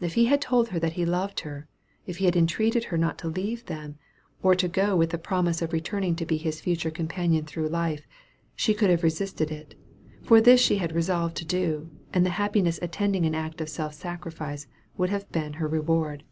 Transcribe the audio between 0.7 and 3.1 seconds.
her that he loved her if he had entreated her